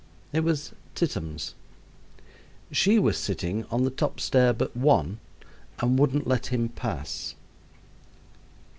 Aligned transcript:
It 0.33 0.39
was 0.39 0.71
Tittums. 0.95 1.53
She 2.71 2.97
was 2.97 3.19
sitting 3.19 3.65
on 3.65 3.83
the 3.83 3.91
top 3.91 4.19
stair 4.19 4.51
but 4.51 4.75
one 4.75 5.19
and 5.77 5.99
wouldn't 5.99 6.25
let 6.25 6.47
him 6.47 6.69
pass. 6.69 7.35